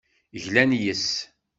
[0.43, 1.05] Glan yes-s.